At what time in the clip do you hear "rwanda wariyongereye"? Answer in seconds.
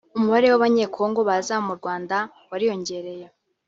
1.79-3.25